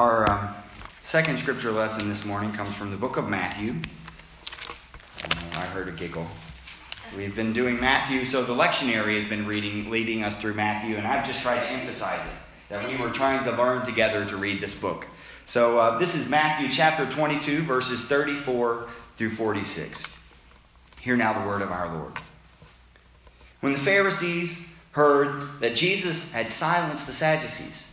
[0.00, 0.54] Our uh,
[1.02, 3.74] second scripture lesson this morning comes from the book of Matthew.
[5.52, 6.26] I heard a giggle.
[7.14, 11.06] We've been doing Matthew, so the lectionary has been reading, leading us through Matthew, and
[11.06, 14.62] I've just tried to emphasize it that we were trying to learn together to read
[14.62, 15.06] this book.
[15.44, 18.88] So uh, this is Matthew chapter 22, verses 34
[19.18, 20.32] through 46.
[21.02, 22.14] Hear now the word of our Lord.
[23.60, 27.89] When the Pharisees heard that Jesus had silenced the Sadducees,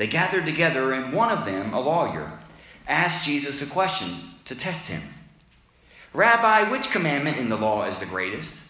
[0.00, 2.32] they gathered together, and one of them, a lawyer,
[2.88, 4.08] asked Jesus a question
[4.46, 5.02] to test him
[6.14, 8.62] Rabbi, which commandment in the law is the greatest?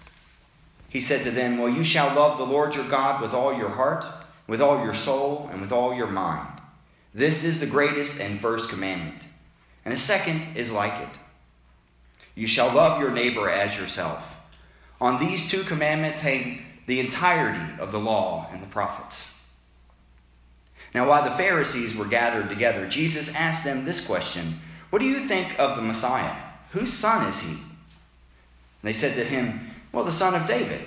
[0.89, 3.69] He said to them, Well, you shall love the Lord your God with all your
[3.69, 4.05] heart,
[4.49, 6.49] with all your soul, and with all your mind.
[7.15, 9.29] This is the greatest and first commandment.
[9.85, 11.17] And a second is like it
[12.35, 14.35] You shall love your neighbor as yourself.
[15.01, 19.40] On these two commandments hang the entirety of the law and the prophets.
[20.95, 24.61] Now, while the Pharisees were gathered together, Jesus asked them this question
[24.91, 26.35] What do you think of the Messiah?
[26.71, 27.53] Whose son is he?
[27.53, 27.61] And
[28.83, 30.81] they said to him, Well, the son of David.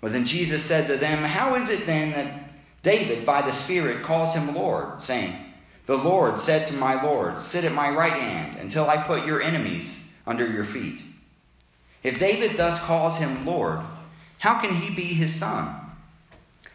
[0.00, 2.50] Well, then Jesus said to them, How is it then that
[2.82, 5.34] David, by the Spirit, calls him Lord, saying,
[5.86, 9.42] The Lord said to my Lord, Sit at my right hand until I put your
[9.42, 11.02] enemies under your feet?
[12.02, 13.80] If David thus calls him Lord,
[14.38, 15.74] how can he be his son?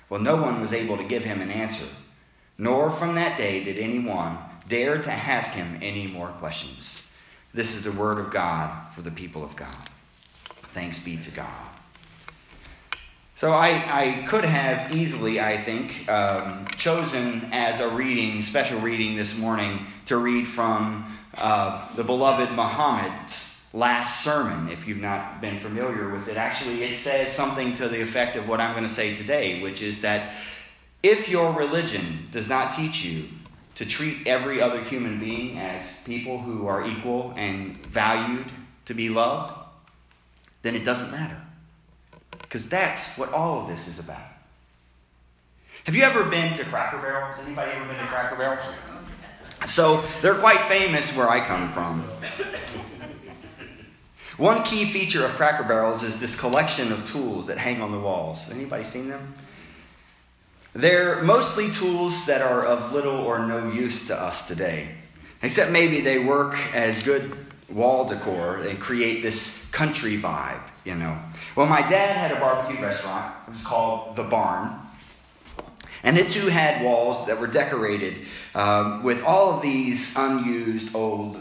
[0.09, 1.87] Well, no one was able to give him an answer.
[2.57, 4.37] Nor from that day did anyone
[4.67, 7.07] dare to ask him any more questions.
[7.53, 9.75] This is the word of God for the people of God.
[10.73, 11.69] Thanks be to God.
[13.35, 19.15] So I, I could have easily, I think, um, chosen as a reading, special reading
[19.15, 21.05] this morning, to read from
[21.37, 26.37] uh, the beloved Muhammad's last sermon, if you've not been familiar with it.
[26.37, 29.81] Actually, it says something to the effect of what I'm going to say today, which
[29.81, 30.35] is that
[31.03, 33.25] if your religion does not teach you
[33.75, 38.45] to treat every other human being as people who are equal and valued
[38.85, 39.53] to be loved,
[40.61, 41.41] then it doesn't matter.
[42.31, 44.21] Because that's what all of this is about.
[45.85, 47.33] Have you ever been to Cracker Barrel?
[47.33, 48.59] Has anybody ever been to Cracker Barrel?
[49.67, 52.01] So they're quite famous where I come from.
[54.37, 57.99] One key feature of Cracker Barrels is this collection of tools that hang on the
[57.99, 58.49] walls.
[58.49, 59.33] Anybody seen them?
[60.75, 64.89] They're mostly tools that are of little or no use to us today,
[65.43, 67.37] except maybe they work as good
[67.69, 71.19] wall decor and create this country vibe, you know.
[71.55, 73.35] Well, my dad had a barbecue restaurant.
[73.47, 74.79] It was called The Barn.
[76.01, 78.15] And it too had walls that were decorated
[78.55, 81.37] um, with all of these unused, old,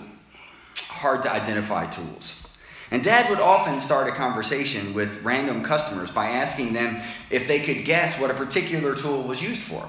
[0.77, 2.42] hard to identify tools.
[2.93, 7.61] And dad would often start a conversation with random customers by asking them if they
[7.61, 9.89] could guess what a particular tool was used for.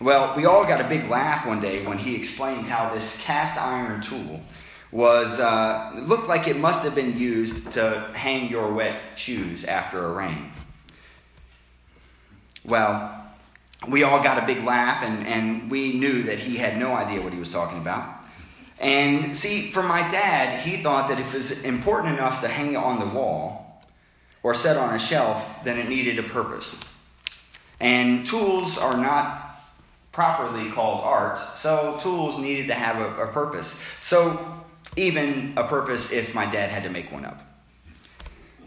[0.00, 3.56] Well, we all got a big laugh one day when he explained how this cast
[3.60, 4.42] iron tool
[4.90, 10.04] was uh, looked like it must have been used to hang your wet shoes after
[10.04, 10.50] a rain.
[12.64, 13.24] Well,
[13.88, 17.22] we all got a big laugh, and, and we knew that he had no idea
[17.22, 18.19] what he was talking about.
[18.80, 22.76] And see, for my dad, he thought that if it was important enough to hang
[22.76, 23.84] on the wall
[24.42, 26.82] or set on a shelf, then it needed a purpose.
[27.78, 29.60] And tools are not
[30.12, 33.80] properly called art, so tools needed to have a, a purpose.
[34.00, 34.56] So,
[34.96, 37.49] even a purpose if my dad had to make one up.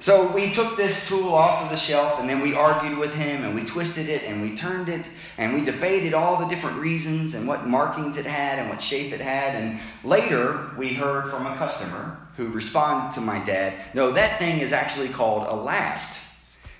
[0.03, 3.45] So we took this tool off of the shelf and then we argued with him
[3.45, 7.33] and we twisted it and we turned it and we debated all the different reasons
[7.33, 9.55] and what markings it had and what shape it had.
[9.55, 14.59] And later we heard from a customer who responded to my dad, no, that thing
[14.59, 16.35] is actually called a last.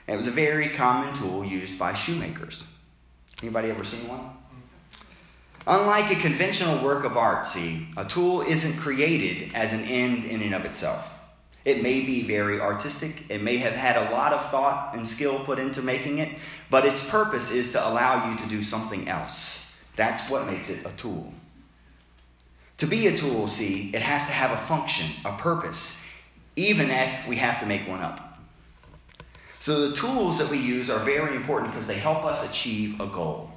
[0.06, 2.66] it was a very common tool used by shoemakers.
[3.42, 4.32] Anybody ever seen one?
[5.66, 10.42] Unlike a conventional work of art, see, a tool isn't created as an end in
[10.42, 11.23] and of itself.
[11.66, 13.24] It may be very artistic.
[13.30, 16.38] It may have had a lot of thought and skill put into making it,
[16.70, 19.72] but its purpose is to allow you to do something else.
[19.96, 21.34] That's what makes it a tool.
[22.80, 26.02] To be a tool, see, it has to have a function, a purpose,
[26.56, 28.40] even if we have to make one up.
[29.60, 33.08] So the tools that we use are very important because they help us achieve a
[33.08, 33.50] goal.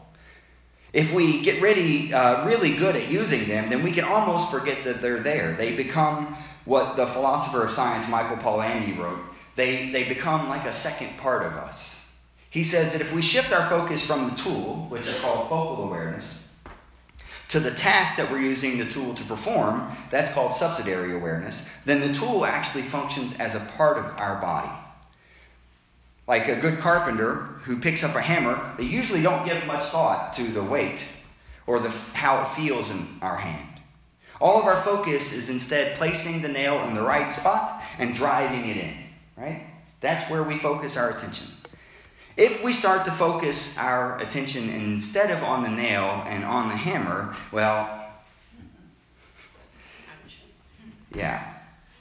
[0.92, 4.84] If we get ready, uh, really good at using them, then we can almost forget
[4.84, 5.54] that they're there.
[5.54, 9.20] They become what the philosopher of science Michael Polanyi wrote.
[9.54, 12.12] They, they become like a second part of us.
[12.50, 15.84] He says that if we shift our focus from the tool, which is called focal
[15.84, 16.54] awareness,
[17.48, 22.00] to the task that we're using the tool to perform, that's called subsidiary awareness, then
[22.00, 24.70] the tool actually functions as a part of our body.
[26.26, 27.34] Like a good carpenter
[27.64, 31.06] who picks up a hammer, they usually don't give much thought to the weight
[31.66, 33.75] or the, how it feels in our hand.
[34.40, 38.68] All of our focus is instead placing the nail in the right spot and driving
[38.68, 38.94] it in,
[39.36, 39.66] right?
[40.00, 41.46] That's where we focus our attention.
[42.36, 46.76] If we start to focus our attention instead of on the nail and on the
[46.76, 48.10] hammer, well,
[51.14, 51.54] yeah.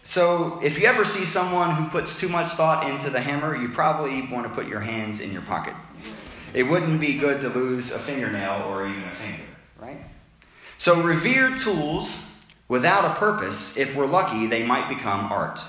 [0.04, 3.70] So if you ever see someone who puts too much thought into the hammer, you
[3.70, 5.74] probably want to put your hands in your pocket.
[6.54, 9.44] It wouldn't be good to lose a fingernail or even a finger,
[9.80, 9.98] right?
[10.78, 12.36] So revered tools
[12.68, 15.62] without a purpose, if we're lucky, they might become art.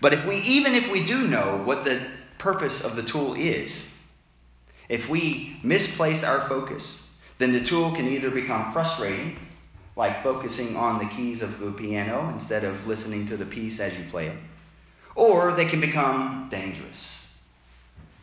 [0.00, 2.00] But if we even if we do know what the
[2.38, 4.02] purpose of the tool is,
[4.88, 9.38] if we misplace our focus, then the tool can either become frustrating,
[9.94, 13.96] like focusing on the keys of the piano instead of listening to the piece as
[13.96, 14.36] you play it,
[15.14, 17.30] or they can become dangerous,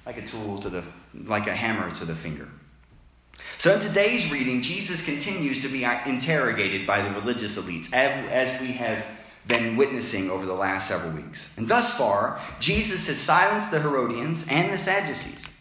[0.05, 0.83] like a tool to the
[1.25, 2.49] like a hammer to the finger.
[3.59, 8.73] So in today's reading, Jesus continues to be interrogated by the religious elites, as we
[8.73, 9.03] have
[9.47, 11.51] been witnessing over the last several weeks.
[11.57, 15.51] And thus far, Jesus has silenced the Herodians and the Sadducees.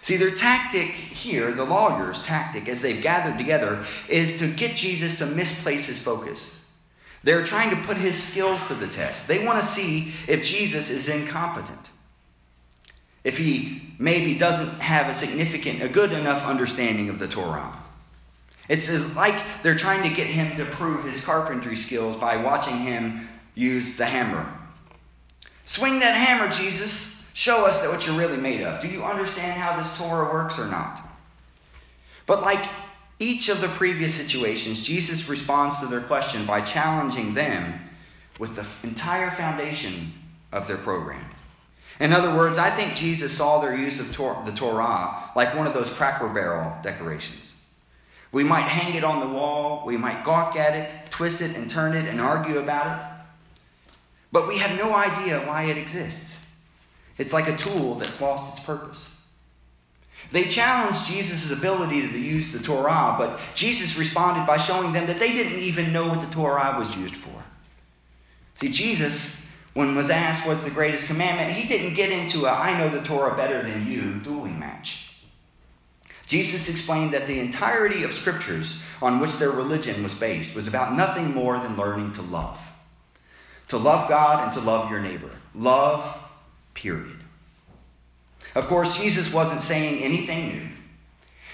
[0.00, 5.18] See, their tactic here, the lawyers' tactic, as they've gathered together, is to get Jesus
[5.18, 6.68] to misplace his focus.
[7.22, 9.28] They're trying to put his skills to the test.
[9.28, 11.90] They want to see if Jesus is incompetent.
[13.26, 17.76] If he maybe doesn't have a significant, a good enough understanding of the Torah.
[18.68, 19.34] It's like
[19.64, 24.06] they're trying to get him to prove his carpentry skills by watching him use the
[24.06, 24.46] hammer.
[25.64, 27.20] Swing that hammer, Jesus.
[27.32, 28.80] Show us that what you're really made of.
[28.80, 31.00] Do you understand how this Torah works or not?
[32.26, 32.64] But like
[33.18, 37.80] each of the previous situations, Jesus responds to their question by challenging them
[38.38, 40.12] with the entire foundation
[40.52, 41.24] of their program.
[41.98, 44.08] In other words, I think Jesus saw their use of
[44.44, 47.54] the Torah like one of those cracker barrel decorations.
[48.32, 51.70] We might hang it on the wall, we might gawk at it, twist it and
[51.70, 53.06] turn it and argue about it,
[54.30, 56.54] but we have no idea why it exists.
[57.16, 59.10] It's like a tool that's lost its purpose.
[60.32, 65.18] They challenged Jesus' ability to use the Torah, but Jesus responded by showing them that
[65.18, 67.42] they didn't even know what the Torah was used for.
[68.54, 69.45] See, Jesus,
[69.76, 73.02] when was asked what's the greatest commandment, he didn't get into a I know the
[73.02, 75.12] Torah better than you dueling match.
[76.24, 80.96] Jesus explained that the entirety of scriptures on which their religion was based was about
[80.96, 82.58] nothing more than learning to love.
[83.68, 85.30] To love God and to love your neighbor.
[85.54, 86.22] Love
[86.72, 87.18] period.
[88.54, 90.68] Of course, Jesus wasn't saying anything new.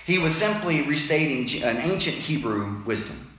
[0.06, 3.31] He was simply restating an ancient Hebrew wisdom.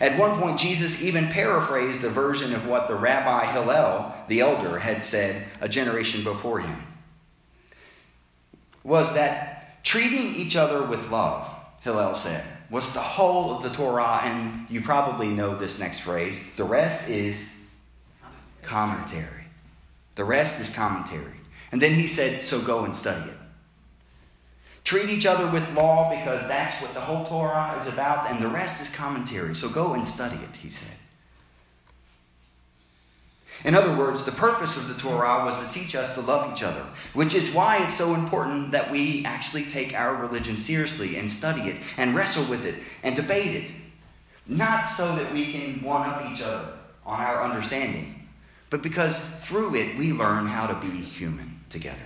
[0.00, 4.78] At one point, Jesus even paraphrased a version of what the Rabbi Hillel, the elder,
[4.78, 6.82] had said a generation before him.
[8.84, 11.48] Was that treating each other with love,
[11.80, 16.54] Hillel said, was the whole of the Torah, and you probably know this next phrase.
[16.56, 17.56] The rest is
[18.62, 19.44] commentary.
[20.16, 21.32] The rest is commentary.
[21.70, 23.36] And then he said, So go and study it.
[24.86, 28.46] Treat each other with law because that's what the whole Torah is about, and the
[28.46, 29.52] rest is commentary.
[29.56, 30.96] So go and study it, he said.
[33.64, 36.62] In other words, the purpose of the Torah was to teach us to love each
[36.62, 41.28] other, which is why it's so important that we actually take our religion seriously and
[41.28, 43.72] study it and wrestle with it and debate it.
[44.46, 46.74] Not so that we can one up each other
[47.04, 48.28] on our understanding,
[48.70, 51.98] but because through it we learn how to be human together.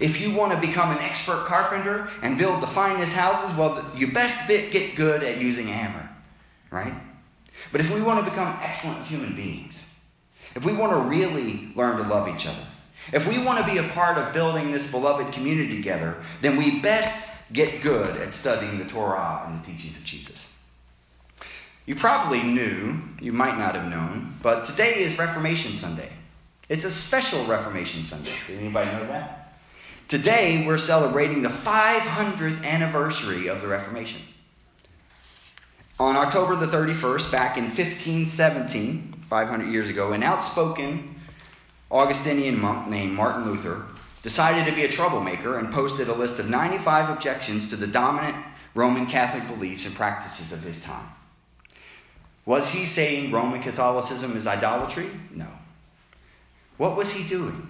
[0.00, 4.10] If you want to become an expert carpenter and build the finest houses, well, you
[4.10, 6.08] best get good at using a hammer,
[6.70, 6.94] right?
[7.70, 9.92] But if we want to become excellent human beings,
[10.56, 12.66] if we want to really learn to love each other,
[13.12, 16.80] if we want to be a part of building this beloved community together, then we
[16.80, 20.52] best get good at studying the Torah and the teachings of Jesus.
[21.84, 26.10] You probably knew, you might not have known, but today is Reformation Sunday.
[26.68, 28.32] It's a special Reformation Sunday.
[28.46, 29.39] Did anybody know that?
[30.10, 34.20] Today we're celebrating the 500th anniversary of the Reformation.
[36.00, 41.14] On October the 31st, back in 1517, 500 years ago, an outspoken
[41.92, 43.84] Augustinian monk named Martin Luther
[44.24, 48.34] decided to be a troublemaker and posted a list of 95 objections to the dominant
[48.74, 51.06] Roman Catholic beliefs and practices of his time.
[52.46, 55.06] Was he saying Roman Catholicism is idolatry?
[55.32, 55.46] No.
[56.78, 57.68] What was he doing?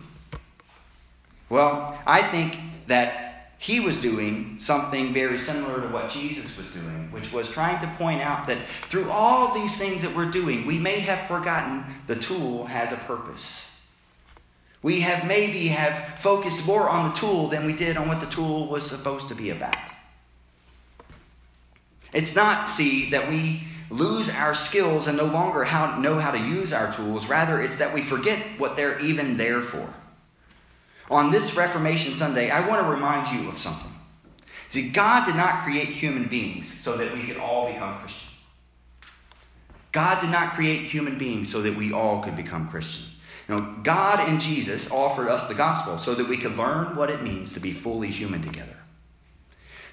[1.51, 7.13] Well, I think that he was doing something very similar to what Jesus was doing,
[7.13, 8.57] which was trying to point out that
[8.89, 12.97] through all these things that we're doing, we may have forgotten the tool has a
[12.97, 13.67] purpose.
[14.83, 18.27] We have maybe have focused more on the tool than we did on what the
[18.27, 19.77] tool was supposed to be about.
[22.15, 26.39] It's not, see, that we lose our skills and no longer how, know how to
[26.39, 27.29] use our tools.
[27.29, 29.93] Rather, it's that we forget what they're even there for.
[31.11, 33.93] On this Reformation Sunday, I want to remind you of something.
[34.69, 38.29] See, God did not create human beings so that we could all become Christian.
[39.91, 43.11] God did not create human beings so that we all could become Christian.
[43.49, 47.25] No, God and Jesus offered us the gospel so that we could learn what it
[47.25, 48.77] means to be fully human together.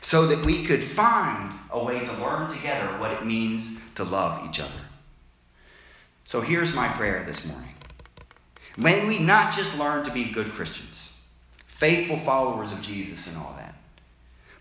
[0.01, 4.47] So that we could find a way to learn together what it means to love
[4.47, 4.69] each other.
[6.25, 7.74] So here's my prayer this morning.
[8.77, 11.06] May we not just learn to be good Christians,
[11.77, 13.75] faithful followers of Jesus and all that,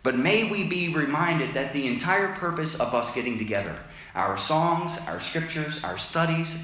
[0.02, 3.76] but may we be reminded that the entire purpose of us getting together,
[4.14, 6.58] our songs, our scriptures, our studies,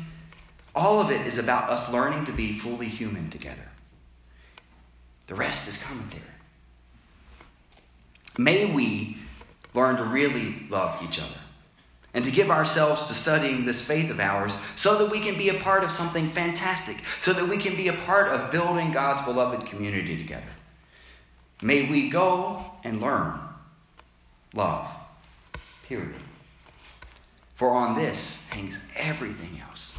[0.75, 3.69] all of it is about us learning to be fully human together.
[5.27, 6.23] The rest is commentary.
[8.39, 9.19] May we
[9.75, 11.42] learn to really love each other
[12.15, 15.49] and to give ourselves to studying this faith of ours so that we can be
[15.49, 19.23] a part of something fantastic, so that we can be a part of building God's
[19.23, 20.45] beloved community together.
[21.63, 23.39] May we go and learn
[24.53, 24.89] love,
[25.87, 26.15] period.
[27.55, 29.99] For on this hangs everything else.